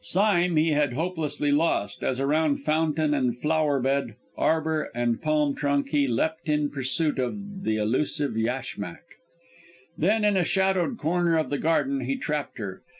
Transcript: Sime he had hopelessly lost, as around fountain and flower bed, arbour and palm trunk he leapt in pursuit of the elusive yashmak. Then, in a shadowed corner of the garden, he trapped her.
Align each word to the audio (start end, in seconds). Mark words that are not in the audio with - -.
Sime 0.03 0.55
he 0.55 0.69
had 0.71 0.93
hopelessly 0.93 1.51
lost, 1.51 2.03
as 2.03 2.19
around 2.19 2.57
fountain 2.63 3.13
and 3.13 3.37
flower 3.39 3.79
bed, 3.79 4.15
arbour 4.35 4.89
and 4.95 5.21
palm 5.21 5.53
trunk 5.53 5.89
he 5.89 6.07
leapt 6.07 6.49
in 6.49 6.71
pursuit 6.71 7.19
of 7.19 7.63
the 7.63 7.75
elusive 7.77 8.35
yashmak. 8.35 9.19
Then, 9.95 10.25
in 10.25 10.37
a 10.37 10.43
shadowed 10.43 10.97
corner 10.97 11.37
of 11.37 11.51
the 11.51 11.59
garden, 11.59 11.99
he 12.01 12.15
trapped 12.15 12.57
her. 12.57 12.81